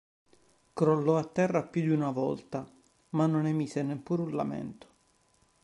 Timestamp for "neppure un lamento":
3.83-4.87